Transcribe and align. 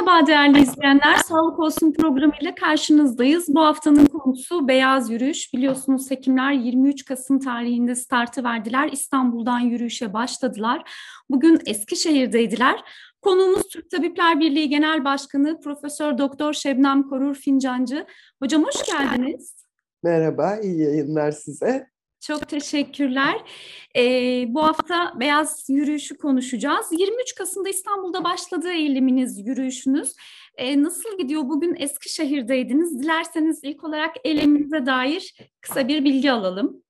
Merhaba 0.00 0.26
değerli 0.26 0.62
izleyenler. 0.62 1.16
Sağlık 1.16 1.58
Olsun 1.58 1.92
programıyla 1.92 2.54
karşınızdayız. 2.54 3.44
Bu 3.48 3.60
haftanın 3.60 4.06
konusu 4.06 4.68
beyaz 4.68 5.10
yürüyüş. 5.10 5.54
Biliyorsunuz 5.54 6.10
hekimler 6.10 6.52
23 6.52 7.04
Kasım 7.04 7.38
tarihinde 7.38 7.94
startı 7.94 8.44
verdiler. 8.44 8.88
İstanbul'dan 8.92 9.60
yürüyüşe 9.60 10.12
başladılar. 10.12 10.90
Bugün 11.30 11.60
Eskişehir'deydiler. 11.66 12.84
Konuğumuz 13.22 13.68
Türk 13.68 13.90
Tabipler 13.90 14.40
Birliği 14.40 14.68
Genel 14.68 15.04
Başkanı 15.04 15.60
Profesör 15.60 16.18
Doktor 16.18 16.52
Şebnem 16.52 17.02
Korur 17.02 17.34
Fincancı. 17.34 18.06
Hocam 18.42 18.64
hoş 18.64 18.84
geldiniz. 18.86 19.54
Merhaba, 20.02 20.56
iyi 20.56 20.80
yayınlar 20.80 21.32
size. 21.32 21.86
Çok 22.20 22.48
teşekkürler. 22.48 23.36
Ee, 23.96 24.44
bu 24.48 24.62
hafta 24.62 25.14
beyaz 25.20 25.64
yürüyüşü 25.68 26.18
konuşacağız. 26.18 26.86
23 26.90 27.34
Kasım'da 27.34 27.68
İstanbul'da 27.68 28.24
başladı 28.24 28.68
eyleminiz, 28.72 29.46
yürüyüşünüz. 29.46 30.14
Ee, 30.56 30.82
nasıl 30.82 31.18
gidiyor? 31.18 31.42
Bugün 31.42 31.76
Eskişehir'deydiniz. 31.78 33.02
Dilerseniz 33.02 33.60
ilk 33.62 33.84
olarak 33.84 34.16
eyleminize 34.24 34.86
dair 34.86 35.36
kısa 35.60 35.88
bir 35.88 36.04
bilgi 36.04 36.32
alalım. 36.32 36.82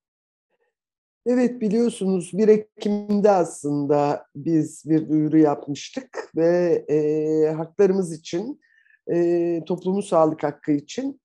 Evet 1.27 1.60
biliyorsunuz 1.60 2.30
1 2.32 2.48
Ekim'de 2.48 3.30
aslında 3.30 4.26
biz 4.37 4.82
bir 4.87 5.09
duyuru 5.09 5.38
yapmıştık 5.38 6.30
ve 6.37 6.84
e, 6.88 7.52
haklarımız 7.52 8.12
için, 8.12 8.60
e, 9.12 9.60
toplumun 9.66 10.01
sağlık 10.01 10.42
hakkı 10.42 10.73
için 10.73 11.20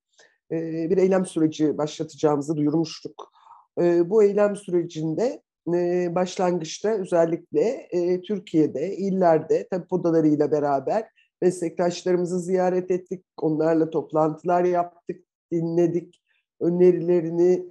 e, 0.52 0.56
bir 0.90 0.98
eylem 0.98 1.26
süreci 1.26 1.78
başlatacağımızı 1.78 2.56
duyurmuştuk. 2.56 3.33
E, 3.80 4.10
bu 4.10 4.22
eylem 4.22 4.56
sürecinde 4.56 5.42
e, 5.74 6.14
başlangıçta 6.14 6.88
özellikle 6.88 7.88
e, 7.90 8.22
Türkiye'de, 8.22 8.96
illerde, 8.96 9.68
tabi 9.70 9.84
odalarıyla 9.90 10.50
beraber 10.52 11.08
meslektaşlarımızı 11.42 12.40
ziyaret 12.40 12.90
ettik, 12.90 13.24
onlarla 13.36 13.90
toplantılar 13.90 14.64
yaptık, 14.64 15.24
dinledik, 15.52 16.22
önerilerini, 16.60 17.66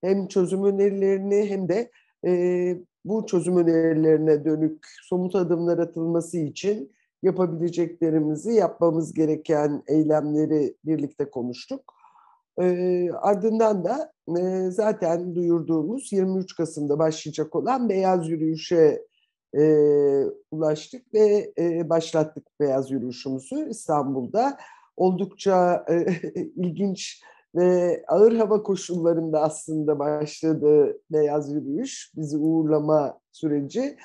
hem 0.00 0.28
çözüm 0.28 0.64
önerilerini 0.64 1.50
hem 1.50 1.68
de 1.68 1.90
e, 2.26 2.32
bu 3.04 3.26
çözüm 3.26 3.56
önerilerine 3.56 4.44
dönük 4.44 4.86
somut 5.02 5.34
adımlar 5.34 5.78
atılması 5.78 6.38
için 6.38 6.92
yapabileceklerimizi, 7.22 8.52
yapmamız 8.52 9.14
gereken 9.14 9.82
eylemleri 9.88 10.74
birlikte 10.84 11.30
konuştuk. 11.30 11.94
E, 12.60 13.08
ardından 13.12 13.84
da 13.84 14.12
e, 14.38 14.70
zaten 14.70 15.34
duyurduğumuz 15.34 16.12
23 16.12 16.56
Kasım'da 16.56 16.98
başlayacak 16.98 17.56
olan 17.56 17.88
beyaz 17.88 18.28
yürüyüşe 18.28 19.06
e, 19.54 19.62
ulaştık 20.50 21.14
ve 21.14 21.52
e, 21.58 21.88
başlattık 21.88 22.46
beyaz 22.60 22.90
yürüyüşümüzü 22.90 23.68
İstanbul'da. 23.70 24.58
Oldukça 24.96 25.84
e, 25.88 26.06
ilginç 26.56 27.22
ve 27.54 28.04
ağır 28.08 28.36
hava 28.36 28.62
koşullarında 28.62 29.42
aslında 29.42 29.98
başladı 29.98 31.00
beyaz 31.10 31.52
yürüyüş, 31.52 32.12
bizi 32.16 32.36
uğurlama 32.36 33.20
süreci. 33.32 33.96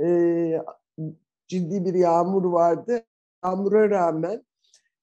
E, 0.00 0.06
ciddi 1.48 1.84
bir 1.84 1.94
yağmur 1.94 2.44
vardı. 2.44 3.04
Yağmura 3.44 3.90
rağmen 3.90 4.44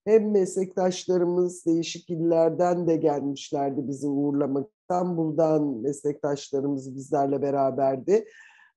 hem 0.08 0.30
meslektaşlarımız 0.30 1.66
değişik 1.66 2.10
illerden 2.10 2.86
de 2.86 2.96
gelmişlerdi 2.96 3.88
bizi 3.88 4.06
uğurlamak. 4.06 4.70
İstanbul'dan 4.80 5.66
meslektaşlarımız 5.82 6.96
bizlerle 6.96 7.42
beraberdi. 7.42 8.24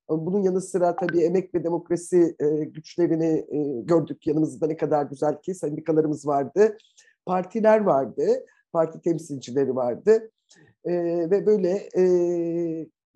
Bunun 0.08 0.42
yanı 0.42 0.60
sıra 0.60 0.96
tabii 0.96 1.20
emek 1.20 1.54
ve 1.54 1.64
demokrasi 1.64 2.36
e, 2.40 2.64
güçlerini 2.64 3.46
e, 3.48 3.80
gördük 3.82 4.26
yanımızda 4.26 4.66
ne 4.66 4.76
kadar 4.76 5.04
güzel 5.04 5.40
ki 5.40 5.54
sendikalarımız 5.54 6.26
vardı, 6.26 6.76
partiler 7.26 7.80
vardı, 7.80 8.26
parti 8.72 9.00
temsilcileri 9.00 9.76
vardı 9.76 10.30
e, 10.84 10.92
ve 11.30 11.46
böyle 11.46 11.88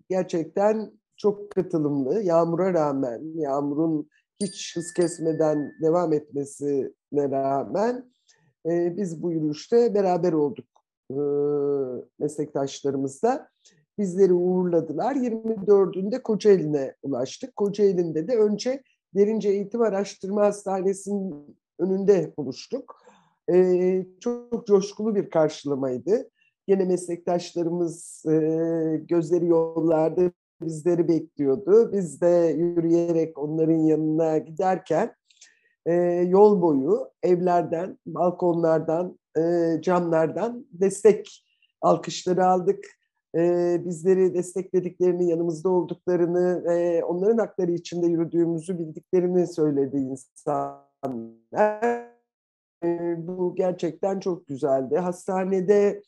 gerçekten 0.09 0.91
çok 1.17 1.51
katılımlı, 1.51 2.23
yağmura 2.23 2.73
rağmen, 2.73 3.21
yağmurun 3.35 4.09
hiç 4.41 4.75
hız 4.75 4.93
kesmeden 4.93 5.73
devam 5.81 6.13
etmesine 6.13 6.89
rağmen 7.13 8.11
e, 8.65 8.97
biz 8.97 9.23
bu 9.23 9.31
yürüyüşte 9.31 9.93
beraber 9.93 10.33
olduk 10.33 10.65
e, 11.11 11.17
meslektaşlarımızla. 12.19 13.49
Bizleri 13.97 14.33
uğurladılar. 14.33 15.15
24'ünde 15.15 16.21
Kocaeli'ne 16.21 16.95
ulaştık. 17.03 17.55
Kocaeli'nde 17.55 18.27
de 18.27 18.37
önce 18.37 18.83
Derince 19.15 19.49
Eğitim 19.49 19.81
Araştırma 19.81 20.41
Hastanesi'nin 20.41 21.57
önünde 21.79 22.33
buluştuk. 22.37 23.01
E, 23.53 24.05
çok 24.19 24.67
coşkulu 24.67 25.15
bir 25.15 25.29
karşılamaydı. 25.29 26.29
Yine 26.67 26.85
meslektaşlarımız 26.85 28.25
e, 28.25 28.31
gözleri 29.07 29.47
yollarda 29.47 30.31
bizleri 30.61 31.07
bekliyordu. 31.07 31.91
Biz 31.93 32.21
de 32.21 32.55
yürüyerek 32.57 33.37
onların 33.37 33.77
yanına 33.77 34.37
giderken 34.37 35.15
e, 35.87 35.93
yol 36.27 36.61
boyu 36.61 37.09
evlerden, 37.23 37.97
balkonlardan, 38.05 39.19
e, 39.37 39.41
camlardan 39.81 40.65
destek 40.71 41.43
alkışları 41.81 42.45
aldık. 42.45 42.85
E, 43.35 43.81
bizleri 43.85 44.33
desteklediklerini, 44.33 45.29
yanımızda 45.29 45.69
olduklarını 45.69 46.63
ve 46.63 47.03
onların 47.03 47.37
hakları 47.37 47.71
içinde 47.71 48.07
yürüdüğümüzü 48.07 48.79
bildiklerini 48.79 49.47
söyledi 49.47 49.97
insanlar. 49.97 50.87
E, 52.83 53.15
bu 53.27 53.55
gerçekten 53.55 54.19
çok 54.19 54.47
güzeldi. 54.47 54.97
Hastanede, 54.97 56.01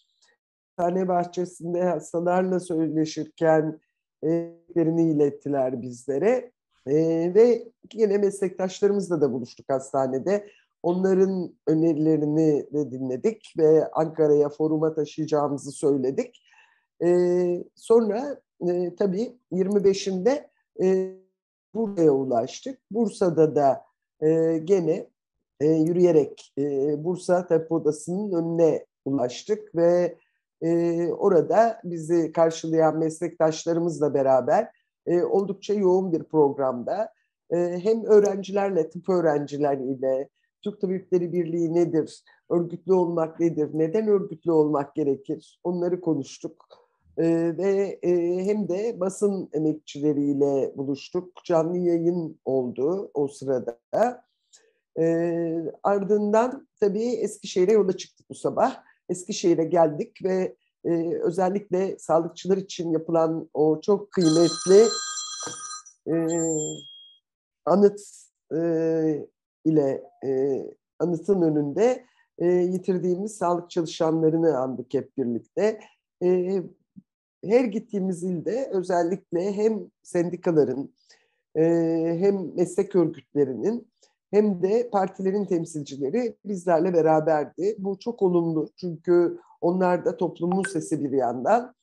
hastane 0.78 1.07
bahçesinde 1.07 1.84
hastalarla 1.84 2.59
söyleşirken 2.59 3.79
e, 4.25 4.53
ilettiler 4.75 5.81
bizlere. 5.81 6.51
E, 6.88 6.95
ve 7.35 7.67
yine 7.94 8.17
meslektaşlarımızla 8.17 9.22
da 9.22 9.34
buluştuk 9.34 9.69
hastanede. 9.69 10.47
Onların 10.84 11.53
önerilerini 11.67 12.67
de 12.73 12.91
dinledik 12.91 13.53
ve 13.57 13.91
Ankara'ya 13.91 14.50
foruma 14.50 14.94
taşıyacağımızı 14.94 15.72
söyledik. 15.72 16.44
E, 17.03 17.63
sonra 17.75 18.41
e, 18.69 18.95
tabii 18.95 19.38
25'inde 19.51 20.47
e, 20.84 21.16
Bursa'ya 21.73 22.12
ulaştık. 22.12 22.79
Bursa'da 22.91 23.56
da 23.56 23.84
e, 24.22 24.57
gene 24.57 25.07
e, 25.59 25.66
yürüyerek 25.67 26.53
e, 26.57 26.63
Bursa 27.03 27.47
Tepe 27.47 27.73
Odası'nın 27.73 28.31
önüne 28.31 28.85
ulaştık 29.06 29.75
ve 29.75 30.16
e, 30.61 31.07
orada 31.07 31.81
bizi 31.84 32.31
karşılayan 32.31 32.97
meslektaşlarımızla 32.97 34.13
beraber 34.13 34.78
e, 35.06 35.24
oldukça 35.24 35.74
yoğun 35.74 36.12
bir 36.12 36.24
programda 36.24 37.14
e, 37.52 37.58
hem 37.58 38.04
öğrencilerle, 38.06 38.90
tıp 38.90 39.10
öğrencileriyle, 39.10 40.30
Türk 40.62 40.82
Tabipleri 40.82 41.34
Birliği 41.34 41.74
nedir, 41.74 42.24
örgütlü 42.50 42.94
olmak 42.94 43.40
nedir, 43.40 43.70
neden 43.74 44.08
örgütlü 44.08 44.52
olmak 44.52 44.96
gerekir 44.96 45.59
onları 45.64 46.02
konuştuk. 46.02 46.66
E, 47.18 47.58
ve 47.58 48.00
e, 48.04 48.12
hem 48.46 48.70
de 48.70 49.00
basın 49.00 49.50
emekçileriyle 49.54 50.74
buluştuk. 50.78 51.46
Canlı 51.46 51.78
yayın 51.78 52.40
oldu 52.46 53.12
o 53.14 53.28
sırada. 53.28 53.80
E, 55.00 55.74
ardından 55.84 56.68
tabii 56.80 57.04
Eskişehir'e 57.04 57.72
yola 57.72 57.98
çıktık 57.98 58.30
bu 58.30 58.36
sabah. 58.36 58.84
Eskişehir'e 59.09 59.64
geldik 59.64 60.24
ve 60.24 60.56
e, 60.85 61.13
özellikle 61.23 62.00
sağlıkçılar 62.00 62.57
için 62.57 62.91
yapılan 62.91 63.50
o 63.53 63.81
çok 63.81 64.12
kıymetli 64.12 64.88
e, 66.07 66.16
anıt 67.66 68.01
e, 68.56 68.59
ile 69.66 70.03
e, 70.25 70.62
anıtın 71.00 71.41
önünde 71.41 72.05
e, 72.37 72.47
yitirdiğimiz 72.47 73.37
sağlık 73.37 73.70
çalışanlarını 73.70 74.58
andık 74.58 74.93
hep 74.93 75.17
birlikte. 75.17 75.79
E, 76.23 76.61
her 77.46 77.64
gittiğimiz 77.64 78.23
ilde 78.23 78.70
özellikle 78.73 79.53
hem 79.53 79.91
sendikaların 80.03 80.93
e, 81.55 81.64
hem 82.20 82.55
meslek 82.55 82.96
örgütlerinin 82.96 83.91
hem 84.31 84.64
de 84.64 84.90
partilerin 84.90 85.46
temsilcileri 85.46 86.35
bizlerle 86.46 86.93
beraberdi. 86.93 87.76
Bu 87.78 87.99
çok 87.99 88.22
olumlu 88.22 88.70
çünkü 88.76 89.40
onlar 89.61 90.05
da 90.05 90.17
toplumun 90.17 90.64
sesi 90.64 91.03
bir 91.03 91.11
yandan 91.11 91.76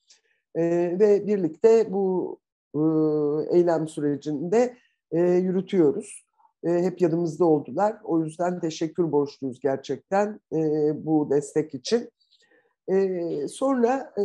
e, 0.54 0.62
ve 1.00 1.26
birlikte 1.26 1.92
bu 1.92 2.38
e, 2.74 2.80
eylem 3.56 3.88
sürecinde 3.88 4.76
e, 5.10 5.20
yürütüyoruz. 5.20 6.26
E, 6.64 6.70
hep 6.70 7.00
yanımızda 7.00 7.44
oldular. 7.44 7.96
O 8.04 8.24
yüzden 8.24 8.60
teşekkür 8.60 9.12
borçluyuz 9.12 9.60
gerçekten 9.60 10.40
e, 10.52 10.58
bu 11.06 11.30
destek 11.30 11.74
için. 11.74 12.10
E, 12.88 13.48
sonra 13.48 14.12
e, 14.18 14.24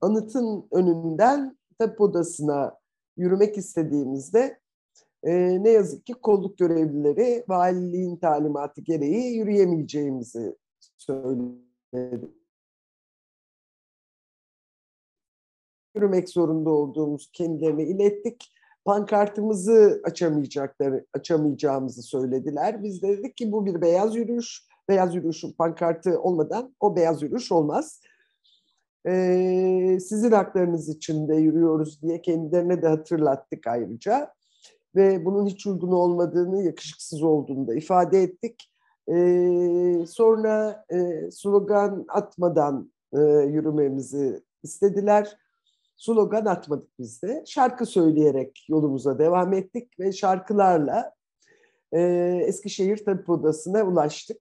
anıtın 0.00 0.68
önünden 0.72 1.58
tabip 1.78 2.00
odasına 2.00 2.78
yürümek 3.16 3.58
istediğimizde 3.58 4.59
e, 5.24 5.62
ne 5.64 5.70
yazık 5.70 6.06
ki 6.06 6.12
kolluk 6.14 6.58
görevlileri 6.58 7.44
valiliğin 7.48 8.16
talimatı 8.16 8.80
gereği 8.80 9.36
yürüyemeyeceğimizi 9.36 10.56
söyledi. 10.96 12.28
Yürümek 15.94 16.28
zorunda 16.28 16.70
olduğumuz 16.70 17.30
kendilerine 17.32 17.84
ilettik. 17.84 18.52
Pankartımızı 18.84 20.00
açamayacakları, 20.04 21.06
açamayacağımızı 21.14 22.02
söylediler. 22.02 22.82
Biz 22.82 23.02
de 23.02 23.08
dedik 23.08 23.36
ki 23.36 23.52
bu 23.52 23.66
bir 23.66 23.80
beyaz 23.80 24.16
yürüyüş. 24.16 24.66
Beyaz 24.88 25.14
yürüyüşün 25.14 25.52
pankartı 25.52 26.20
olmadan 26.20 26.74
o 26.80 26.96
beyaz 26.96 27.22
yürüyüş 27.22 27.52
olmaz. 27.52 28.00
Ee, 29.06 29.98
sizin 30.00 30.32
haklarınız 30.32 30.88
için 30.88 31.28
de 31.28 31.34
yürüyoruz 31.36 32.02
diye 32.02 32.22
kendilerine 32.22 32.82
de 32.82 32.88
hatırlattık 32.88 33.66
ayrıca 33.66 34.34
ve 34.94 35.24
bunun 35.24 35.46
hiç 35.46 35.66
uygun 35.66 35.92
olmadığını, 35.92 36.62
yakışıksız 36.62 37.22
olduğunu 37.22 37.68
da 37.68 37.74
ifade 37.74 38.22
ettik. 38.22 38.70
Ee, 39.08 40.06
sonra 40.06 40.84
e, 40.92 41.30
slogan 41.30 42.04
atmadan 42.08 42.92
e, 43.12 43.20
yürümemizi 43.48 44.42
istediler. 44.62 45.38
Slogan 45.96 46.44
atmadık 46.44 46.88
biz 46.98 47.22
de. 47.22 47.44
Şarkı 47.46 47.86
söyleyerek 47.86 48.66
yolumuza 48.68 49.18
devam 49.18 49.52
ettik 49.52 50.00
ve 50.00 50.12
şarkılarla 50.12 51.12
e, 51.92 52.00
Eskişehir 52.46 53.04
Tabip 53.04 53.30
Odası'na 53.30 53.82
ulaştık. 53.82 54.40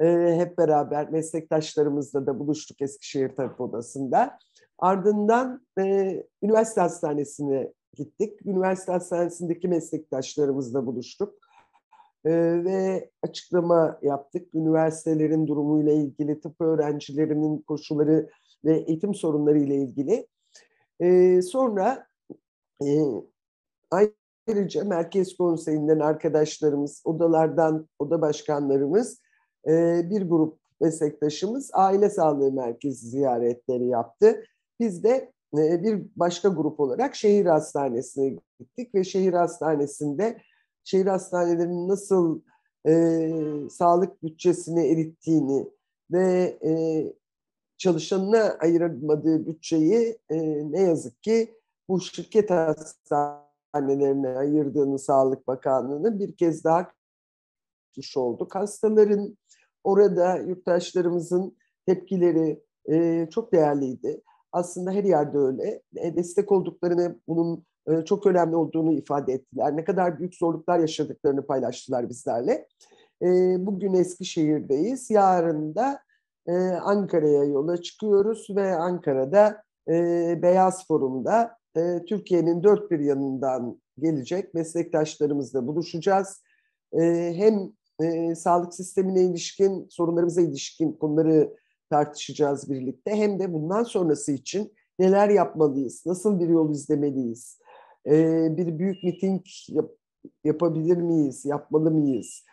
E, 0.00 0.06
hep 0.38 0.58
beraber 0.58 1.10
meslektaşlarımızla 1.10 2.26
da 2.26 2.38
buluştuk 2.38 2.82
Eskişehir 2.82 3.36
Tabip 3.36 3.60
Odası'nda. 3.60 4.38
Ardından 4.78 5.66
e, 5.78 6.16
üniversite 6.42 6.80
hastanesine 6.80 7.72
gittik. 7.96 8.46
Üniversite 8.46 8.92
hastanesindeki 8.92 9.68
meslektaşlarımızla 9.68 10.86
buluştuk. 10.86 11.34
Ee, 12.24 12.64
ve 12.64 13.10
açıklama 13.22 13.98
yaptık. 14.02 14.54
Üniversitelerin 14.54 15.46
durumuyla 15.46 15.92
ilgili, 15.92 16.40
tıp 16.40 16.60
öğrencilerinin 16.60 17.58
koşulları 17.58 18.30
ve 18.64 18.78
eğitim 18.78 19.14
sorunları 19.14 19.58
ile 19.58 19.76
ilgili. 19.76 20.26
Ee, 21.00 21.42
sonra 21.42 22.06
e, 22.82 22.86
ayrıca 23.90 24.84
Merkez 24.84 25.36
Konseyi'nden 25.36 26.00
arkadaşlarımız, 26.00 27.02
odalardan 27.04 27.88
oda 27.98 28.20
başkanlarımız, 28.20 29.20
e, 29.68 30.02
bir 30.10 30.22
grup 30.22 30.58
meslektaşımız 30.80 31.70
aile 31.72 32.10
sağlığı 32.10 32.52
merkezi 32.52 33.08
ziyaretleri 33.08 33.86
yaptı. 33.86 34.44
Biz 34.80 35.04
de 35.04 35.32
e, 35.58 35.82
bir 35.82 36.06
başka 36.16 36.48
grup 36.48 36.80
olarak 36.80 37.14
şehir 37.14 37.46
hastanesine 37.46 38.38
gittik 38.60 38.94
ve 38.94 39.04
şehir 39.04 39.32
hastanesinde 39.32 40.38
şehir 40.84 41.06
hastanelerinin 41.06 41.88
nasıl 41.88 42.40
e, 42.86 43.30
sağlık 43.70 44.22
bütçesini 44.22 44.86
erittiğini 44.86 45.70
ve 46.10 46.58
e, 46.64 46.72
çalışanına 47.78 48.56
ayırmadığı 48.60 49.46
bütçeyi 49.46 50.18
e, 50.30 50.38
ne 50.72 50.80
yazık 50.80 51.22
ki 51.22 51.54
bu 51.88 52.00
şirket 52.00 52.50
hastanelerine 52.50 54.28
ayırdığını 54.28 54.98
Sağlık 54.98 55.46
Bakanlığı'nın 55.46 56.18
bir 56.18 56.36
kez 56.36 56.64
daha 56.64 56.92
tutmuş 57.88 58.16
olduk. 58.16 58.54
Hastaların 58.54 59.38
orada 59.84 60.36
yurttaşlarımızın 60.36 61.56
tepkileri 61.86 62.62
e, 62.90 63.28
çok 63.30 63.52
değerliydi 63.52 64.22
aslında 64.52 64.90
her 64.90 65.04
yerde 65.04 65.38
öyle. 65.38 65.82
E, 65.96 66.16
destek 66.16 66.52
olduklarını, 66.52 67.18
bunun 67.28 67.64
e, 67.86 68.04
çok 68.04 68.26
önemli 68.26 68.56
olduğunu 68.56 68.92
ifade 68.92 69.32
ettiler. 69.32 69.76
Ne 69.76 69.84
kadar 69.84 70.18
büyük 70.18 70.34
zorluklar 70.34 70.78
yaşadıklarını 70.78 71.46
paylaştılar 71.46 72.08
bizlerle. 72.08 72.66
E, 73.22 73.26
bugün 73.66 73.94
Eskişehir'deyiz. 73.94 75.10
Yarın 75.10 75.74
da 75.74 76.00
Ankara'ya 76.82 77.44
yola 77.44 77.82
çıkıyoruz 77.82 78.46
ve 78.50 78.74
Ankara'da 78.74 79.62
Beyaz 80.42 80.86
Forum'da 80.86 81.56
Türkiye'nin 82.06 82.62
dört 82.62 82.90
bir 82.90 82.98
yanından 82.98 83.80
gelecek 83.98 84.54
meslektaşlarımızla 84.54 85.66
buluşacağız. 85.66 86.42
Hem 87.32 87.72
sağlık 88.34 88.74
sistemine 88.74 89.22
ilişkin, 89.22 89.86
sorunlarımıza 89.90 90.40
ilişkin 90.40 90.92
konuları 90.92 91.56
tartışacağız 91.92 92.70
birlikte. 92.70 93.10
Hem 93.10 93.38
de 93.38 93.52
bundan 93.52 93.82
sonrası 93.82 94.32
için 94.32 94.72
neler 94.98 95.28
yapmalıyız, 95.28 96.06
nasıl 96.06 96.40
bir 96.40 96.48
yol 96.48 96.70
izlemeliyiz, 96.70 97.58
ee, 98.06 98.56
bir 98.56 98.78
büyük 98.78 99.04
miting 99.04 99.42
yap, 99.68 99.90
yapabilir 100.44 100.96
miyiz, 100.96 101.44
yapmalı 101.44 101.90
mıyız, 101.90 102.44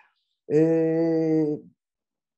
ee, 0.53 1.45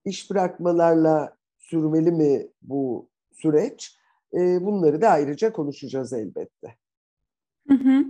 iş 0.05 0.31
bırakmalarla 0.31 1.37
sürmeli 1.57 2.11
mi 2.11 2.47
bu 2.61 3.09
süreç? 3.31 3.97
Ee, 4.33 4.65
bunları 4.65 5.01
da 5.01 5.09
ayrıca 5.09 5.53
konuşacağız 5.53 6.13
elbette. 6.13 6.75
Hı 7.67 7.73
hı. 7.73 8.05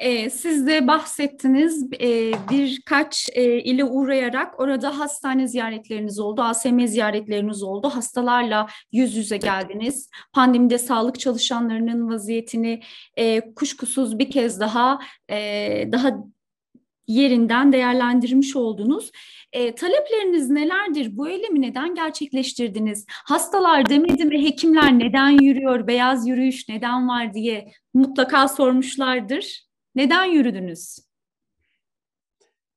E, 0.00 0.30
siz 0.30 0.66
de 0.66 0.86
bahsettiniz 0.86 1.86
e, 2.00 2.32
birkaç 2.50 3.28
e, 3.32 3.60
ile 3.62 3.84
uğrayarak 3.84 4.60
orada 4.60 4.98
hastane 4.98 5.48
ziyaretleriniz 5.48 6.18
oldu, 6.18 6.42
ASM 6.42 6.86
ziyaretleriniz 6.86 7.62
oldu, 7.62 7.88
hastalarla 7.88 8.66
yüz 8.92 9.16
yüze 9.16 9.36
geldiniz. 9.36 10.10
Pandemide 10.32 10.78
sağlık 10.78 11.20
çalışanlarının 11.20 12.10
vaziyetini 12.10 12.82
e, 13.16 13.54
kuşkusuz 13.54 14.18
bir 14.18 14.30
kez 14.30 14.60
daha 14.60 14.98
e, 15.30 15.38
daha 15.92 16.24
yerinden 17.06 17.72
değerlendirmiş 17.72 18.56
oldunuz. 18.56 19.10
E, 19.52 19.74
talepleriniz 19.74 20.50
nelerdir? 20.50 21.16
Bu 21.16 21.28
eylemi 21.28 21.60
neden 21.60 21.94
gerçekleştirdiniz? 21.94 23.06
Hastalar 23.08 23.88
demedi 23.88 24.24
mi 24.24 24.44
hekimler 24.44 24.98
neden 24.98 25.42
yürüyor, 25.42 25.86
beyaz 25.86 26.28
yürüyüş 26.28 26.68
neden 26.68 27.08
var 27.08 27.34
diye 27.34 27.72
mutlaka 27.94 28.48
sormuşlardır. 28.48 29.69
Neden 30.00 30.24
yürüdünüz? 30.24 30.98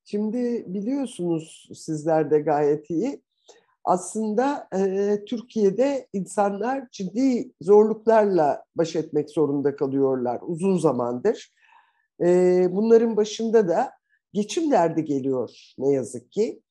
Şimdi 0.04 0.66
biliyorsunuz 0.68 1.70
sizler 1.76 2.32
de 2.32 2.40
gayet 2.40 2.90
iyi. 2.90 3.22
Aslında 3.84 4.68
e, 4.76 5.20
Türkiye'de 5.26 6.08
insanlar 6.14 6.88
ciddi 6.92 7.52
zorluklarla 7.62 8.66
baş 8.76 8.96
etmek 8.96 9.30
zorunda 9.30 9.76
kalıyorlar 9.76 10.40
uzun 10.42 10.78
zamandır. 10.78 11.54
E, 12.22 12.28
bunların 12.72 13.18
başında 13.18 13.68
da 13.68 13.92
geçim 14.34 14.72
derdi 14.72 15.06
geliyor 15.06 15.74
ne 15.78 15.92
yazık 15.92 16.32
ki. 16.32 16.62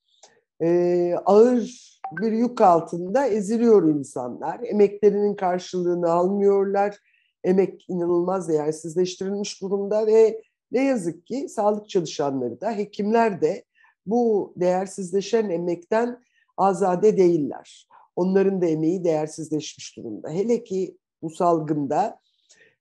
E, 0.62 1.14
ağır 1.24 1.90
bir 2.20 2.32
yük 2.32 2.60
altında 2.60 3.26
eziliyor 3.26 3.88
insanlar. 3.88 4.60
Emeklerinin 4.62 5.34
karşılığını 5.34 6.10
almıyorlar 6.10 6.98
emek 7.44 7.84
inanılmaz 7.88 8.48
değersizleştirilmiş 8.48 9.62
durumda 9.62 10.06
ve 10.06 10.42
ne 10.72 10.84
yazık 10.84 11.26
ki 11.26 11.48
sağlık 11.48 11.88
çalışanları 11.88 12.60
da 12.60 12.76
hekimler 12.76 13.40
de 13.40 13.64
bu 14.06 14.52
değersizleşen 14.56 15.50
emekten 15.50 16.22
azade 16.56 17.16
değiller. 17.16 17.88
Onların 18.16 18.62
da 18.62 18.66
emeği 18.66 19.04
değersizleşmiş 19.04 19.96
durumda. 19.96 20.30
Hele 20.30 20.64
ki 20.64 20.96
bu 21.22 21.30
salgında 21.30 22.18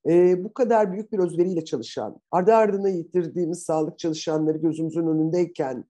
e, 0.06 0.44
bu 0.44 0.54
kadar 0.54 0.94
büyük 0.94 1.12
bir 1.12 1.20
özveriyle 1.20 1.66
çalışan, 1.66 2.22
ardı 2.32 2.56
ardına 2.56 2.90
yitirdiğimiz 2.90 3.64
sağlık 3.64 4.00
çalışanları 4.00 4.58
gözümüzün 4.58 5.08
önündeyken 5.08 5.86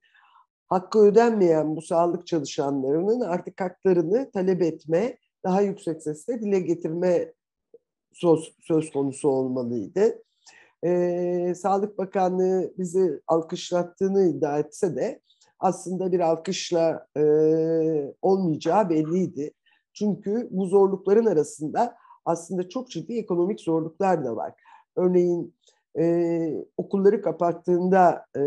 hakkı 0.67 1.00
ödenmeyen 1.00 1.75
bu 1.75 1.81
sağlık 1.81 2.27
çalışanlarının 2.27 3.22
artık 3.22 3.62
haklarını 3.62 4.31
talep 4.31 4.62
etme, 4.62 5.17
daha 5.43 5.62
yüksek 5.62 6.03
sesle 6.03 6.41
dile 6.41 6.60
getirme 6.60 7.34
söz, 8.13 8.53
söz 8.60 8.91
konusu 8.91 9.29
olmalıydı. 9.29 10.24
Ee, 10.85 11.53
Sağlık 11.55 11.97
Bakanlığı 11.97 12.73
bizi 12.77 13.21
alkışlattığını 13.27 14.27
iddia 14.27 14.59
etse 14.59 14.95
de 14.95 15.21
aslında 15.59 16.11
bir 16.11 16.19
alkışla 16.19 17.07
e, 17.17 17.23
olmayacağı 18.21 18.89
belliydi. 18.89 19.51
Çünkü 19.93 20.47
bu 20.51 20.65
zorlukların 20.65 21.25
arasında 21.25 21.95
aslında 22.25 22.69
çok 22.69 22.89
ciddi 22.89 23.17
ekonomik 23.17 23.61
zorluklar 23.61 24.25
da 24.25 24.35
var. 24.35 24.53
Örneğin 24.95 25.55
e, 26.00 26.65
okulları 26.77 27.21
kapattığında 27.21 28.25
e, 28.38 28.41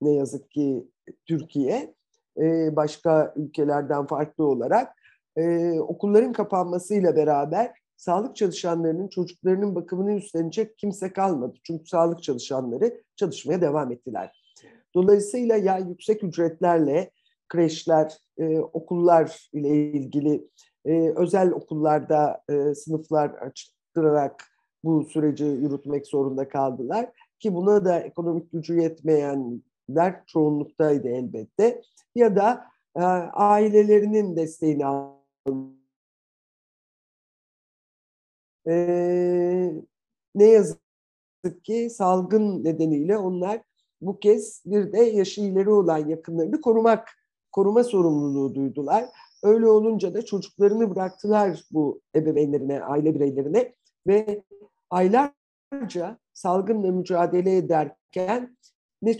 ne 0.00 0.10
yazık 0.14 0.50
ki 0.50 0.88
Türkiye 1.26 1.94
e, 2.38 2.76
başka 2.76 3.34
ülkelerden 3.36 4.06
farklı 4.06 4.44
olarak 4.44 4.96
e, 5.36 5.72
okulların 5.80 6.32
kapanmasıyla 6.32 7.16
beraber 7.16 7.79
sağlık 8.00 8.36
çalışanlarının 8.36 9.08
çocuklarının 9.08 9.74
bakımını 9.74 10.12
üstlenecek 10.12 10.78
kimse 10.78 11.12
kalmadı. 11.12 11.54
Çünkü 11.62 11.86
sağlık 11.86 12.22
çalışanları 12.22 13.02
çalışmaya 13.16 13.60
devam 13.60 13.92
ettiler. 13.92 14.42
Dolayısıyla 14.94 15.56
ya 15.56 15.78
yüksek 15.78 16.24
ücretlerle 16.24 17.10
kreşler, 17.48 18.18
e, 18.38 18.58
okullar 18.58 19.48
ile 19.52 19.68
ilgili 19.68 20.48
e, 20.84 21.12
özel 21.16 21.50
okullarda 21.50 22.42
e, 22.48 22.74
sınıflar 22.74 23.30
açtırarak 23.30 24.44
bu 24.84 25.04
süreci 25.04 25.44
yürütmek 25.44 26.06
zorunda 26.06 26.48
kaldılar. 26.48 27.10
ki 27.38 27.54
buna 27.54 27.84
da 27.84 28.00
ekonomik 28.00 28.52
gücü 28.52 28.80
yetmeyenler 28.80 30.26
çoğunluktaydı 30.26 31.08
elbette 31.08 31.82
ya 32.14 32.36
da 32.36 32.64
e, 32.96 33.00
ailelerinin 33.32 34.36
desteğini 34.36 34.86
almak 34.86 35.79
e, 38.70 39.72
ne 40.34 40.44
yazık 40.44 40.80
ki 41.64 41.90
salgın 41.90 42.64
nedeniyle 42.64 43.18
onlar 43.18 43.62
bu 44.00 44.18
kez 44.20 44.62
bir 44.66 44.92
de 44.92 44.98
yaşı 44.98 45.40
ileri 45.40 45.70
olan 45.70 46.08
yakınlarını 46.08 46.60
korumak, 46.60 47.08
koruma 47.52 47.84
sorumluluğu 47.84 48.54
duydular. 48.54 49.04
Öyle 49.42 49.66
olunca 49.66 50.14
da 50.14 50.24
çocuklarını 50.24 50.94
bıraktılar 50.94 51.64
bu 51.70 52.00
ebeveynlerine, 52.14 52.82
aile 52.82 53.14
bireylerine 53.14 53.74
ve 54.06 54.42
aylarca 54.90 56.18
salgınla 56.32 56.92
mücadele 56.92 57.56
ederken 57.56 58.56
ne 59.02 59.16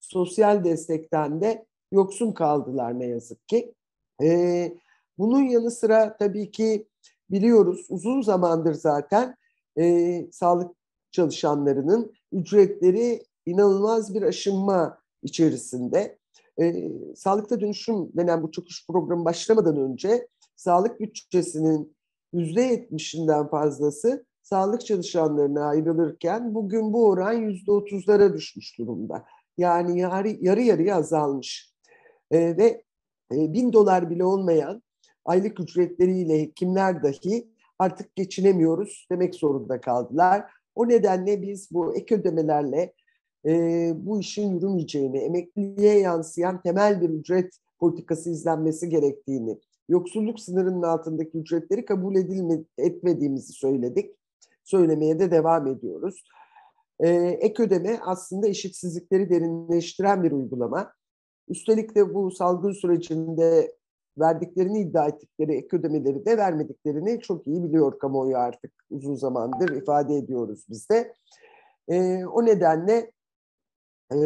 sosyal 0.00 0.64
destekten 0.64 1.40
de 1.40 1.66
yoksun 1.92 2.32
kaldılar 2.32 2.98
ne 2.98 3.06
yazık 3.06 3.48
ki. 3.48 3.74
Ee, 4.22 4.76
bunun 5.18 5.42
yanı 5.42 5.70
sıra 5.70 6.16
tabii 6.16 6.50
ki 6.50 6.88
biliyoruz 7.30 7.86
uzun 7.88 8.22
zamandır 8.22 8.74
zaten 8.74 9.36
e, 9.78 10.26
sağlık 10.32 10.76
çalışanlarının 11.10 12.12
ücretleri 12.32 13.22
inanılmaz 13.46 14.14
bir 14.14 14.22
aşınma 14.22 14.98
içerisinde. 15.22 16.18
E, 16.60 16.90
sağlıkta 17.16 17.60
dönüşüm 17.60 18.16
denen 18.16 18.42
bu 18.42 18.50
çöküş 18.50 18.86
programı 18.86 19.24
başlamadan 19.24 19.76
önce 19.76 20.28
sağlık 20.56 21.00
bütçesinin 21.00 21.96
yüzde 22.32 22.62
yetmişinden 22.62 23.48
fazlası 23.48 24.26
sağlık 24.42 24.86
çalışanlarına 24.86 25.68
ayrılırken 25.68 26.54
bugün 26.54 26.92
bu 26.92 27.08
oran 27.08 27.32
yüzde 27.32 27.72
otuzlara 27.72 28.34
düşmüş 28.34 28.78
durumda. 28.78 29.24
Yani 29.58 30.00
yarı, 30.00 30.28
yarı 30.28 30.62
yarıya 30.62 30.96
azalmış. 30.96 31.74
E, 32.30 32.56
ve 32.56 32.84
e, 33.32 33.52
bin 33.52 33.72
dolar 33.72 34.10
bile 34.10 34.24
olmayan 34.24 34.82
aylık 35.26 35.60
ücretleriyle 35.60 36.40
hekimler 36.40 37.02
dahi 37.02 37.48
artık 37.78 38.16
geçinemiyoruz 38.16 39.06
demek 39.10 39.34
zorunda 39.34 39.80
kaldılar. 39.80 40.44
O 40.74 40.88
nedenle 40.88 41.42
biz 41.42 41.68
bu 41.72 41.96
ek 41.96 42.14
ödemelerle 42.14 42.92
e, 43.46 43.92
bu 43.96 44.20
işin 44.20 44.54
yürümeyeceğini, 44.54 45.18
emekliliğe 45.18 45.98
yansıyan 45.98 46.62
temel 46.62 47.00
bir 47.00 47.08
ücret 47.08 47.58
politikası 47.78 48.30
izlenmesi 48.30 48.88
gerektiğini, 48.88 49.58
yoksulluk 49.88 50.40
sınırının 50.40 50.82
altındaki 50.82 51.38
ücretleri 51.38 51.84
kabul 51.84 52.16
edilme, 52.16 52.58
etmediğimizi 52.78 53.52
söyledik. 53.52 54.16
Söylemeye 54.64 55.18
de 55.18 55.30
devam 55.30 55.66
ediyoruz. 55.66 56.24
E, 57.00 57.08
ek 57.40 57.62
ödeme 57.62 57.98
aslında 58.02 58.48
eşitsizlikleri 58.48 59.30
derinleştiren 59.30 60.24
bir 60.24 60.32
uygulama. 60.32 60.92
Üstelik 61.48 61.94
de 61.94 62.14
bu 62.14 62.30
salgın 62.30 62.72
sürecinde 62.72 63.75
verdiklerini 64.18 64.80
iddia 64.80 65.08
ettikleri 65.08 65.52
ek 65.52 65.76
ödemeleri 65.76 66.26
de 66.26 66.36
vermediklerini 66.36 67.20
çok 67.20 67.46
iyi 67.46 67.64
biliyor 67.64 67.98
kamuoyu 67.98 68.36
artık 68.36 68.72
uzun 68.90 69.14
zamandır 69.14 69.68
ifade 69.68 70.16
ediyoruz 70.16 70.66
biz 70.68 70.90
de. 70.90 71.14
E, 71.88 72.24
o 72.24 72.46
nedenle 72.46 73.12
e, 74.12 74.18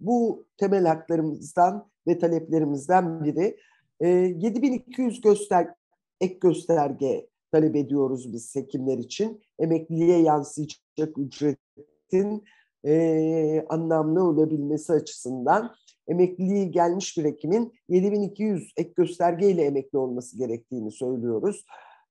bu 0.00 0.46
temel 0.56 0.86
haklarımızdan 0.86 1.88
ve 2.06 2.18
taleplerimizden 2.18 3.24
biri 3.24 3.56
e, 4.00 4.08
7200 4.08 5.20
göster 5.20 5.74
ek 6.20 6.38
gösterge 6.40 7.26
talep 7.52 7.76
ediyoruz 7.76 8.32
biz 8.32 8.54
hekimler 8.54 8.98
için. 8.98 9.42
Emekliliğe 9.58 10.22
yansıyacak 10.22 11.18
ücretin 11.18 12.44
e, 12.86 13.66
anlamlı 13.68 14.24
olabilmesi 14.24 14.92
açısından 14.92 15.74
emekliliği 16.08 16.70
gelmiş 16.70 17.18
bir 17.18 17.24
hekimin 17.24 17.72
7200 17.88 18.72
ek 18.76 18.92
göstergeyle 18.96 19.62
emekli 19.62 19.98
olması 19.98 20.38
gerektiğini 20.38 20.90
söylüyoruz. 20.90 21.64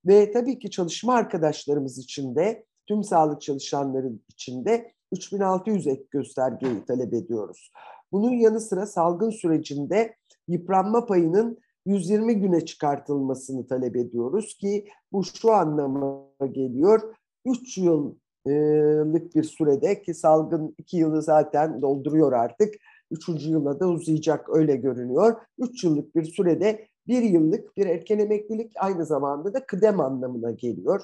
Ve 0.05 0.31
tabii 0.31 0.59
ki 0.59 0.69
çalışma 0.69 1.13
arkadaşlarımız 1.13 1.97
için 1.97 2.35
de 2.35 2.65
tüm 2.85 3.03
sağlık 3.03 3.41
çalışanları 3.41 4.11
için 4.29 4.65
de 4.65 4.91
3600 5.11 5.87
ek 5.87 6.03
göstergeyi 6.11 6.85
talep 6.85 7.13
ediyoruz. 7.13 7.71
Bunun 8.11 8.31
yanı 8.31 8.59
sıra 8.59 8.85
salgın 8.85 9.29
sürecinde 9.29 10.15
yıpranma 10.47 11.05
payının 11.05 11.57
120 11.85 12.35
güne 12.35 12.65
çıkartılmasını 12.65 13.67
talep 13.67 13.95
ediyoruz 13.95 14.57
ki 14.57 14.87
bu 15.11 15.23
şu 15.23 15.51
anlama 15.51 16.27
geliyor. 16.51 17.15
3 17.45 17.77
yıllık 17.77 19.35
bir 19.35 19.43
sürede 19.43 20.01
ki 20.01 20.13
salgın 20.13 20.75
2 20.77 20.97
yılı 20.97 21.21
zaten 21.21 21.81
dolduruyor 21.81 22.33
artık. 22.33 22.75
Üçüncü 23.11 23.49
yıla 23.49 23.79
da 23.79 23.87
uzayacak 23.87 24.49
öyle 24.49 24.75
görünüyor. 24.75 25.35
Üç 25.57 25.83
yıllık 25.83 26.15
bir 26.15 26.23
sürede 26.23 26.87
bir 27.07 27.21
yıllık 27.21 27.77
bir 27.77 27.85
erken 27.85 28.19
emeklilik 28.19 28.71
aynı 28.79 29.05
zamanda 29.05 29.53
da 29.53 29.65
kıdem 29.65 29.99
anlamına 29.99 30.51
geliyor. 30.51 31.01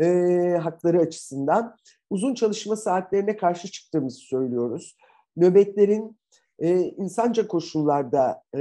E, 0.00 0.06
hakları 0.62 1.00
açısından. 1.00 1.76
Uzun 2.10 2.34
çalışma 2.34 2.76
saatlerine 2.76 3.36
karşı 3.36 3.70
çıktığımızı 3.70 4.18
söylüyoruz. 4.18 4.96
Nöbetlerin 5.36 6.16
e, 6.58 6.80
insanca 6.80 7.48
koşullarda 7.48 8.42
e, 8.54 8.58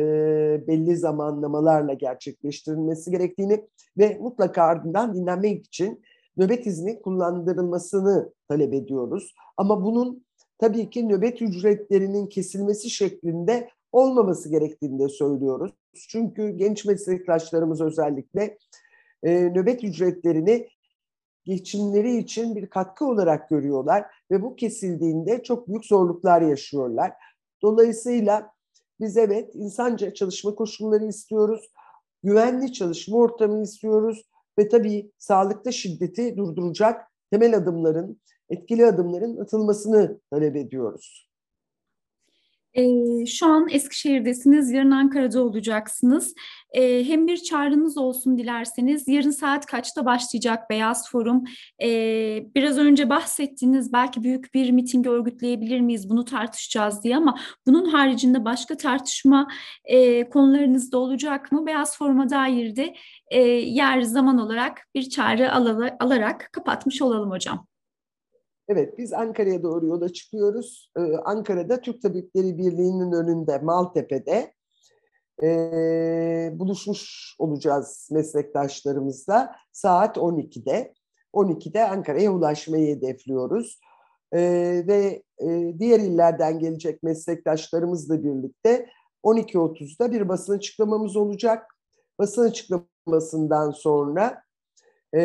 belli 0.68 0.98
zamanlamalarla 0.98 1.94
gerçekleştirilmesi 1.94 3.12
gerektiğini 3.12 3.68
ve 3.98 4.18
mutlaka 4.22 4.64
ardından 4.64 5.16
dinlenmek 5.16 5.66
için 5.66 6.02
nöbet 6.38 6.68
izni 6.68 7.02
kullandırılmasını 7.02 8.34
talep 8.48 8.74
ediyoruz. 8.74 9.34
Ama 9.58 9.84
bunun 9.84 10.26
tabii 10.62 10.90
ki 10.90 11.10
nöbet 11.10 11.42
ücretlerinin 11.42 12.28
kesilmesi 12.28 12.90
şeklinde 12.90 13.70
olmaması 13.92 14.50
gerektiğini 14.50 15.00
de 15.00 15.10
söylüyoruz. 15.10 15.72
Çünkü 16.10 16.50
genç 16.50 16.86
meslektaşlarımız 16.86 17.82
özellikle 17.82 18.58
e, 19.24 19.32
nöbet 19.34 19.84
ücretlerini 19.84 20.70
geçimleri 21.46 22.18
için 22.18 22.56
bir 22.56 22.68
katkı 22.68 23.06
olarak 23.06 23.50
görüyorlar 23.50 24.06
ve 24.32 24.42
bu 24.42 24.56
kesildiğinde 24.56 25.44
çok 25.44 25.68
büyük 25.68 25.86
zorluklar 25.86 26.42
yaşıyorlar. 26.42 27.14
Dolayısıyla 27.62 28.52
biz 29.00 29.18
evet 29.18 29.56
insanca 29.56 30.14
çalışma 30.14 30.56
koşulları 30.56 31.06
istiyoruz, 31.06 31.72
güvenli 32.24 32.74
çalışma 32.74 33.18
ortamı 33.18 33.64
istiyoruz 33.64 34.30
ve 34.60 34.70
tabii 34.70 35.12
sağlıkta 35.18 35.72
şiddeti 35.72 36.38
durduracak 36.38 37.12
temel 37.32 37.56
adımların 37.56 38.22
etkili 38.52 38.86
adımların 38.86 39.38
atılmasını 39.38 40.20
talep 40.32 40.56
ediyoruz. 40.56 41.32
E, 42.74 43.26
şu 43.26 43.46
an 43.46 43.68
Eskişehir'desiniz, 43.70 44.72
yarın 44.72 44.92
Ankara'da 44.92 45.44
olacaksınız. 45.44 46.34
E, 46.72 47.04
hem 47.08 47.28
bir 47.28 47.38
çağrınız 47.38 47.98
olsun 47.98 48.38
dilerseniz, 48.38 49.08
yarın 49.08 49.32
saat 49.32 49.66
kaçta 49.66 50.06
başlayacak 50.06 50.70
Beyaz 50.70 51.10
Forum? 51.12 51.44
E, 51.84 51.90
biraz 52.56 52.78
önce 52.78 53.10
bahsettiğiniz 53.10 53.94
belki 53.94 54.24
büyük 54.24 54.54
bir 54.54 54.72
miting 54.72 55.08
örgütleyebilir 55.08 55.80
miyiz, 55.80 56.10
bunu 56.10 56.26
tartışacağız 56.26 57.04
diye 57.04 57.18
ama 57.18 57.38
bunun 57.68 57.86
haricinde 57.86 58.46
başka 58.46 58.78
tartışma 58.78 59.48
e, 59.86 60.30
konularınız 60.30 60.92
da 60.92 60.98
olacak 60.98 61.52
mı? 61.52 61.66
Beyaz 61.66 61.98
Forum'a 61.98 62.30
dair 62.30 62.76
de 62.76 62.94
e, 63.32 63.42
yer 63.50 64.02
zaman 64.02 64.38
olarak 64.38 64.82
bir 64.96 65.10
çağrı 65.10 65.54
al 65.54 65.92
alarak 66.00 66.50
kapatmış 66.54 67.02
olalım 67.02 67.32
hocam. 67.32 67.71
Evet, 68.72 68.98
biz 68.98 69.14
Ankara'ya 69.14 69.64
doğru 69.64 69.86
yola 69.86 70.14
çıkıyoruz. 70.14 70.92
Ee, 70.98 71.02
Ankara'da 71.26 71.82
Türk 71.82 72.02
Tabipleri 72.02 72.58
Birliği'nin 72.58 73.12
önünde, 73.12 73.58
Maltepe'de 73.58 74.54
e, 75.44 75.50
buluşmuş 76.54 77.36
olacağız 77.40 78.10
meslektaşlarımızla 78.12 79.56
saat 79.72 80.18
12'de. 80.18 80.94
12'de 81.34 81.90
Ankara'ya 81.90 82.34
ulaşmayı 82.34 82.96
hedefliyoruz. 82.96 83.80
E, 84.34 84.40
ve 84.88 85.24
e, 85.40 85.74
diğer 85.80 86.00
illerden 86.00 86.60
gelecek 86.60 87.04
meslektaşlarımızla 87.04 88.24
birlikte 88.24 88.90
12.30'da 89.24 90.12
bir 90.12 90.30
basın 90.30 90.54
açıklamamız 90.54 91.16
olacak. 91.16 91.76
Basın 92.20 92.50
açıklamasından 92.50 93.72
sonra 93.72 94.44
e, 95.16 95.22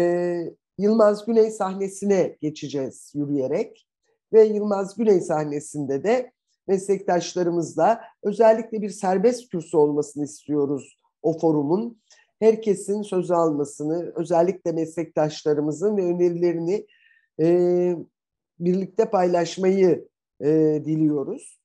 Yılmaz 0.78 1.26
Güney 1.26 1.50
sahnesine 1.50 2.36
geçeceğiz 2.40 3.12
yürüyerek 3.14 3.88
ve 4.32 4.44
Yılmaz 4.44 4.96
Güney 4.96 5.20
sahnesinde 5.20 6.04
de 6.04 6.32
meslektaşlarımızla 6.68 8.00
özellikle 8.22 8.82
bir 8.82 8.90
serbest 8.90 9.48
kürsü 9.48 9.76
olmasını 9.76 10.24
istiyoruz 10.24 10.98
o 11.22 11.38
forumun. 11.38 12.00
Herkesin 12.40 13.02
söz 13.02 13.30
almasını, 13.30 14.12
özellikle 14.16 14.72
meslektaşlarımızın 14.72 15.96
ve 15.96 16.04
önerilerini 16.04 16.86
e, 17.40 17.96
birlikte 18.60 19.10
paylaşmayı 19.10 20.08
e, 20.40 20.82
diliyoruz. 20.84 21.60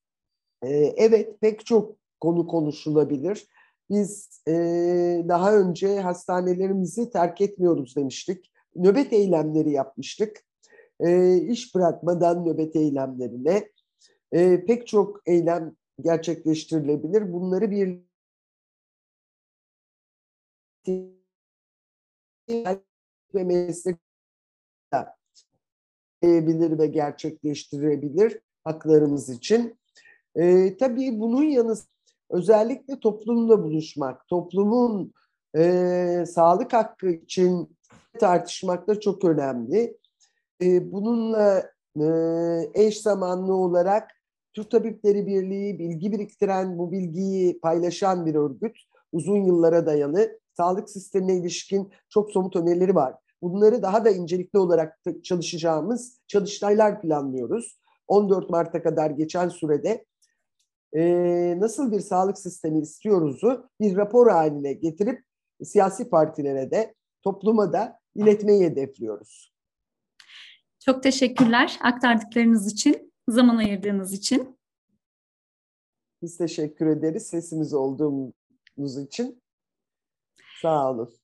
E, 0.63 0.69
evet 0.97 1.41
pek 1.41 1.65
çok 1.65 1.95
konu 2.19 2.47
konuşulabilir. 2.47 3.47
Biz 3.89 4.41
e, 4.47 4.53
daha 5.27 5.55
önce 5.55 5.99
hastanelerimizi 5.99 7.09
terk 7.09 7.41
etmiyoruz 7.41 7.95
demiştik 7.95 8.50
nöbet 8.75 9.13
eylemleri 9.13 9.71
yapmıştık. 9.71 10.43
E, 10.99 11.37
iş 11.37 11.75
bırakmadan 11.75 12.45
nöbet 12.45 12.75
eylemlerine 12.75 13.69
e, 14.31 14.65
pek 14.65 14.87
çok 14.87 15.21
eylem 15.25 15.75
gerçekleştirilebilir. 16.01 17.33
Bunları 17.33 17.71
bir 17.71 18.01
ve 23.33 23.43
meslek 23.43 23.97
bilir 26.23 26.79
ve 26.79 26.87
gerçekleştirebilir 26.87 28.39
haklarımız 28.63 29.29
için. 29.29 29.79
E, 30.35 30.77
tabii 30.77 31.19
bunun 31.19 31.43
yanı 31.43 31.75
özellikle 32.29 32.99
toplumla 32.99 33.63
buluşmak, 33.63 34.27
toplumun 34.27 35.13
e, 35.57 36.23
sağlık 36.27 36.73
hakkı 36.73 37.09
için 37.09 37.77
tartışmak 38.21 38.87
da 38.87 38.99
çok 38.99 39.25
önemli. 39.25 39.97
E, 40.61 40.91
bununla 40.91 41.71
e, 42.01 42.05
eş 42.73 43.01
zamanlı 43.01 43.53
olarak 43.53 44.11
Türk 44.53 44.71
Tabipleri 44.71 45.27
Birliği 45.27 45.79
bilgi 45.79 46.11
biriktiren, 46.11 46.77
bu 46.77 46.91
bilgiyi 46.91 47.59
paylaşan 47.59 48.25
bir 48.25 48.35
örgüt. 48.35 48.77
Uzun 49.11 49.37
yıllara 49.37 49.85
dayalı 49.85 50.39
sağlık 50.57 50.89
sistemine 50.89 51.35
ilişkin 51.35 51.91
çok 52.09 52.31
somut 52.31 52.55
önerileri 52.55 52.95
var. 52.95 53.15
Bunları 53.41 53.81
daha 53.81 54.05
da 54.05 54.09
incelikli 54.09 54.59
olarak 54.59 54.99
çalışacağımız 55.23 56.19
çalıştaylar 56.27 57.01
planlıyoruz. 57.01 57.79
14 58.07 58.49
Mart'a 58.49 58.83
kadar 58.83 59.09
geçen 59.09 59.49
sürede 59.49 60.05
e, 60.95 61.01
nasıl 61.59 61.91
bir 61.91 61.99
sağlık 61.99 62.37
sistemi 62.37 62.81
istiyoruzu 62.81 63.69
bir 63.79 63.95
rapor 63.95 64.31
haline 64.31 64.73
getirip 64.73 65.23
siyasi 65.63 66.09
partilere 66.09 66.71
de 66.71 66.95
topluma 67.23 67.73
da 67.73 68.00
iletmeyi 68.15 68.63
hedefliyoruz. 68.63 69.53
Çok 70.79 71.03
teşekkürler 71.03 71.79
aktardıklarınız 71.81 72.71
için, 72.71 73.13
zaman 73.27 73.57
ayırdığınız 73.57 74.13
için. 74.13 74.59
Biz 76.21 76.37
teşekkür 76.37 76.87
ederiz 76.87 77.27
sesimiz 77.27 77.73
olduğumuz 77.73 78.97
için. 79.05 79.43
Sağ 80.61 80.89
olun. 80.89 81.20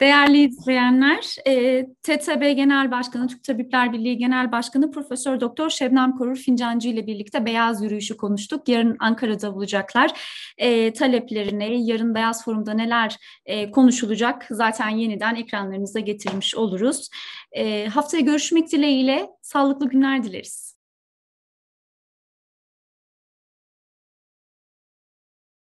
Değerli 0.00 0.44
izleyenler, 0.44 1.36
e, 1.46 1.86
TTB 2.02 2.52
Genel 2.52 2.90
Başkanı, 2.90 3.28
Türk 3.28 3.44
Tabipler 3.44 3.92
Birliği 3.92 4.18
Genel 4.18 4.52
Başkanı 4.52 4.90
Profesör 4.90 5.40
Doktor 5.40 5.70
Şebnem 5.70 6.16
Korur 6.16 6.36
Fincancı 6.36 6.88
ile 6.88 7.06
birlikte 7.06 7.46
Beyaz 7.46 7.82
Yürüyüşü 7.82 8.16
konuştuk. 8.16 8.68
Yarın 8.68 8.96
Ankara'da 9.00 9.52
olacaklar. 9.52 10.10
E, 10.58 10.92
taleplerini, 10.92 11.90
yarın 11.90 12.14
Beyaz 12.14 12.44
Forum'da 12.44 12.74
neler 12.74 13.16
e, 13.46 13.70
konuşulacak 13.70 14.46
zaten 14.50 14.88
yeniden 14.88 15.34
ekranlarınıza 15.34 16.00
getirmiş 16.00 16.54
oluruz. 16.54 17.08
E, 17.52 17.86
haftaya 17.86 18.20
görüşmek 18.20 18.72
dileğiyle 18.72 19.26
sağlıklı 19.42 19.88
günler 19.88 20.22
dileriz. 20.22 20.67